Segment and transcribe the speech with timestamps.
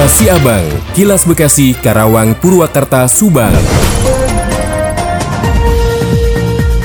[0.00, 0.64] Kilas Siabang,
[0.96, 3.52] Kilas Bekasi, Karawang, Purwakarta, Subang.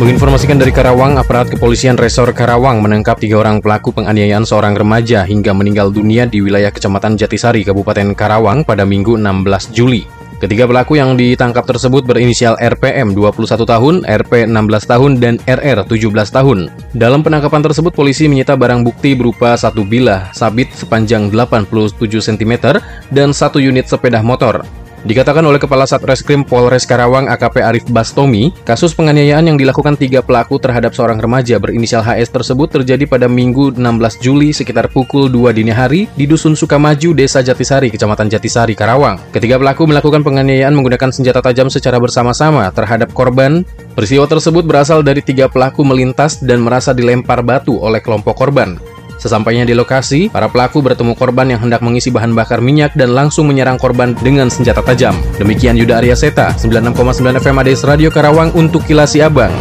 [0.00, 5.52] Menginformasikan dari Karawang, aparat kepolisian Resor Karawang menangkap tiga orang pelaku penganiayaan seorang remaja hingga
[5.52, 10.21] meninggal dunia di wilayah Kecamatan Jatisari, Kabupaten Karawang pada Minggu 16 Juli.
[10.42, 16.10] Ketiga pelaku yang ditangkap tersebut berinisial RPM 21 tahun, RP 16 tahun, dan RR 17
[16.34, 16.66] tahun.
[16.98, 22.82] Dalam penangkapan tersebut, polisi menyita barang bukti berupa satu bilah sabit sepanjang 87 cm
[23.14, 24.66] dan satu unit sepeda motor.
[25.02, 30.62] Dikatakan oleh Kepala Satreskrim Polres Karawang AKP Arif Bastomi, kasus penganiayaan yang dilakukan tiga pelaku
[30.62, 33.82] terhadap seorang remaja berinisial HS tersebut terjadi pada Minggu 16
[34.22, 39.18] Juli sekitar pukul 2 dini hari di Dusun Sukamaju, Desa Jatisari, Kecamatan Jatisari, Karawang.
[39.34, 43.66] Ketiga pelaku melakukan penganiayaan menggunakan senjata tajam secara bersama-sama terhadap korban.
[43.98, 48.78] Peristiwa tersebut berasal dari tiga pelaku melintas dan merasa dilempar batu oleh kelompok korban.
[49.22, 53.46] Sesampainya di lokasi, para pelaku bertemu korban yang hendak mengisi bahan bakar minyak dan langsung
[53.46, 55.14] menyerang korban dengan senjata tajam.
[55.38, 59.54] Demikian Yuda Arya Seta, 96,9 FM ADS Radio Karawang untuk Kilas Abang.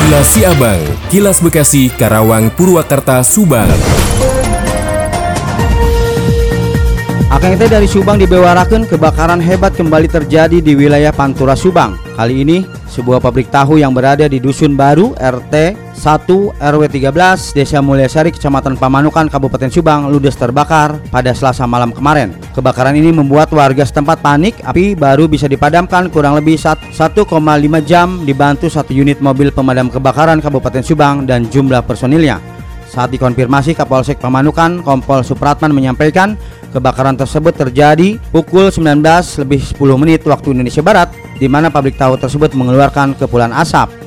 [0.00, 0.80] Kilas Abang,
[1.12, 3.68] Kilas Bekasi, Karawang, Purwakarta, Subang.
[7.30, 11.94] Akan itu dari Subang dibewarakan kebakaran hebat kembali terjadi di wilayah Pantura Subang.
[12.18, 16.26] Kali ini sebuah pabrik tahu yang berada di Dusun Baru RT 1
[16.58, 22.34] RW 13 Desa Mulyasari Kecamatan Pamanukan Kabupaten Subang ludes terbakar pada Selasa malam kemarin.
[22.50, 24.58] Kebakaran ini membuat warga setempat panik.
[24.66, 26.90] Api baru bisa dipadamkan kurang lebih 1,5
[27.86, 32.42] jam dibantu satu unit mobil pemadam kebakaran Kabupaten Subang dan jumlah personilnya.
[32.90, 36.34] Saat dikonfirmasi Kapolsek Pamanukan, Kompol Supratman menyampaikan
[36.72, 39.04] kebakaran tersebut terjadi pukul 19
[39.44, 43.99] lebih 10 menit waktu Indonesia Barat di mana pabrik tahu tersebut mengeluarkan kepulan asap.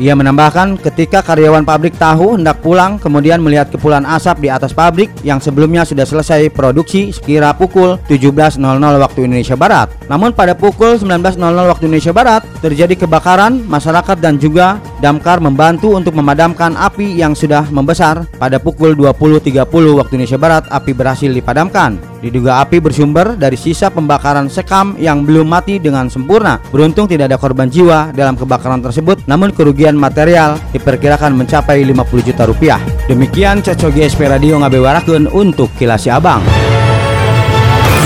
[0.00, 5.12] Ia menambahkan ketika karyawan pabrik tahu hendak pulang kemudian melihat kepulan asap di atas pabrik
[5.20, 8.64] yang sebelumnya sudah selesai produksi sekira pukul 17.00
[8.96, 9.92] waktu Indonesia Barat.
[10.08, 16.16] Namun pada pukul 19.00 waktu Indonesia Barat terjadi kebakaran, masyarakat dan juga damkar membantu untuk
[16.16, 18.24] memadamkan api yang sudah membesar.
[18.40, 19.68] Pada pukul 20.30
[20.00, 22.00] waktu Indonesia Barat api berhasil dipadamkan.
[22.20, 26.60] Diduga api bersumber dari sisa pembakaran sekam yang belum mati dengan sempurna.
[26.68, 32.44] Beruntung tidak ada korban jiwa dalam kebakaran tersebut, namun kerugian material diperkirakan mencapai 50 juta
[32.44, 32.80] rupiah.
[33.06, 36.42] Demikian Coco GSP Radio ngabewarakeun untuk Kilas Abang.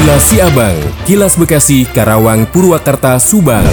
[0.04, 0.76] Kilas Abang,
[1.08, 3.64] Kilas Bekasi, Karawang, Purwakarta, Subang.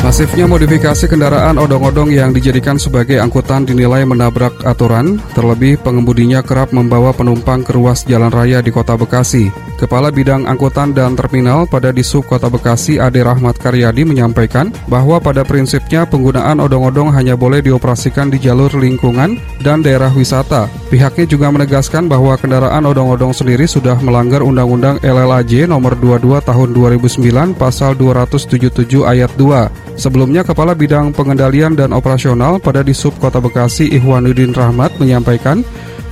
[0.00, 7.12] Masifnya modifikasi kendaraan odong-odong yang dijadikan sebagai angkutan dinilai menabrak aturan, terlebih pengemudinya kerap membawa
[7.12, 9.69] penumpang ke ruas jalan raya di kota Bekasi.
[9.80, 15.40] Kepala Bidang Angkutan dan Terminal pada Disub Kota Bekasi Ade Rahmat Karyadi menyampaikan bahwa pada
[15.40, 20.68] prinsipnya penggunaan odong-odong hanya boleh dioperasikan di jalur lingkungan dan daerah wisata.
[20.92, 27.56] Pihaknya juga menegaskan bahwa kendaraan odong-odong sendiri sudah melanggar Undang-Undang LLAJ nomor 22 tahun 2009
[27.56, 29.96] pasal 277 ayat 2.
[29.96, 35.64] Sebelumnya Kepala Bidang Pengendalian dan Operasional pada Disub Kota Bekasi Ihwanuddin Rahmat menyampaikan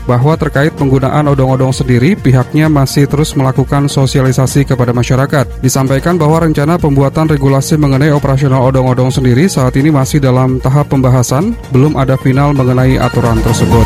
[0.09, 5.61] bahwa terkait penggunaan odong-odong sendiri, pihaknya masih terus melakukan sosialisasi kepada masyarakat.
[5.61, 11.53] Disampaikan bahwa rencana pembuatan regulasi mengenai operasional odong-odong sendiri saat ini masih dalam tahap pembahasan,
[11.69, 13.85] belum ada final mengenai aturan tersebut.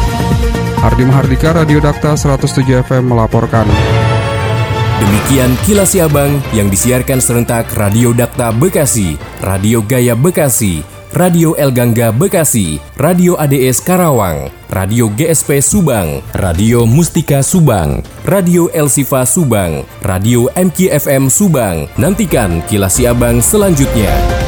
[0.87, 3.67] Ardi Mahardika, Radio Dakta 107 FM melaporkan.
[5.03, 12.09] Demikian kilas Abang yang disiarkan serentak Radio Dakta Bekasi, Radio Gaya Bekasi, Radio El Gangga
[12.09, 20.49] Bekasi, Radio ADS Karawang, Radio GSP Subang, Radio Mustika Subang, Radio El Sifa Subang, Radio
[20.57, 21.85] MKFM Subang.
[22.01, 24.42] Nantikan kilas Abang selanjutnya.